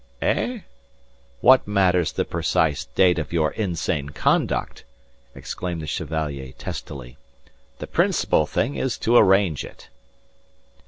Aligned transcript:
"Eh? 0.23 0.61
What 1.41 1.67
matters 1.67 2.11
the 2.11 2.25
precise 2.25 2.85
date 2.85 3.19
of 3.19 3.31
your 3.31 3.51
insane 3.51 4.09
conduct!" 4.09 4.83
exclaimed 5.35 5.79
the 5.79 5.85
Chevalier 5.85 6.53
testily. 6.57 7.17
"The 7.77 7.85
principal 7.85 8.47
thing 8.47 8.77
is 8.77 8.97
to 8.97 9.15
arrange 9.15 9.63
it..." 9.63 9.89